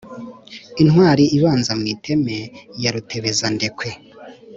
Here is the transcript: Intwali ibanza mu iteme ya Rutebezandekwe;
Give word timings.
Intwali 0.81 1.23
ibanza 1.37 1.71
mu 1.79 1.85
iteme 1.93 2.37
ya 2.81 2.89
Rutebezandekwe; 2.93 3.89